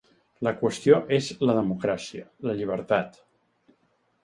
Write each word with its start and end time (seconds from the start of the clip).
La 0.45 0.53
qüestió 0.61 0.97
és 1.17 1.27
la 1.49 1.55
democràcia, 1.59 2.25
la 2.49 2.59
llibertat. 2.63 3.23